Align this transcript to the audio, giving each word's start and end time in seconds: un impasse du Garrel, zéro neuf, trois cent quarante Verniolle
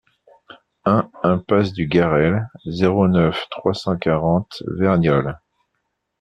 un 0.85 1.11
impasse 1.21 1.73
du 1.73 1.85
Garrel, 1.85 2.49
zéro 2.65 3.07
neuf, 3.07 3.45
trois 3.51 3.75
cent 3.75 3.97
quarante 3.97 4.63
Verniolle 4.65 5.37